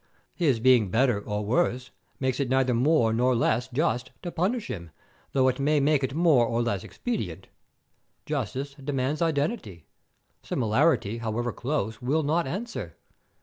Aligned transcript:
His 0.33 0.59
being 0.59 0.89
better 0.89 1.19
or 1.21 1.45
worse 1.45 1.91
makes 2.19 2.39
it 2.39 2.49
neither 2.49 2.73
more 2.73 3.13
nor 3.13 3.35
less 3.35 3.67
just 3.67 4.09
to 4.23 4.31
punish 4.31 4.65
him, 4.65 4.89
though 5.33 5.47
it 5.47 5.59
may 5.59 5.79
make 5.79 6.03
it 6.03 6.15
more 6.15 6.43
or 6.47 6.63
less 6.63 6.83
expedient. 6.83 7.49
Justice 8.25 8.73
demands 8.83 9.21
identity; 9.21 9.85
similarity, 10.41 11.19
however 11.19 11.51
close, 11.53 12.01
will 12.01 12.23
not 12.23 12.47
answer. 12.47 12.95